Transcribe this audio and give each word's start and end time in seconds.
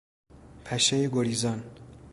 پشه 0.65 1.07
گریزان 1.09 1.63